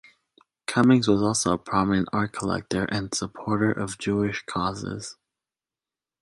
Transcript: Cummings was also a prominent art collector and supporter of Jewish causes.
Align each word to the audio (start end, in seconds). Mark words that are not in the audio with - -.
Cummings 0.65 1.07
was 1.07 1.21
also 1.21 1.53
a 1.53 1.57
prominent 1.59 2.09
art 2.11 2.31
collector 2.31 2.85
and 2.85 3.13
supporter 3.13 3.71
of 3.71 3.99
Jewish 3.99 4.41
causes. 4.47 5.15